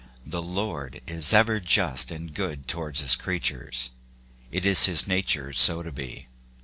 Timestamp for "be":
5.91-6.27